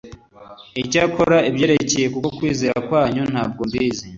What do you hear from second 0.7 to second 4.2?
Icyakora ibyerekeye ku kwizera kwanyu ntabwo mbizi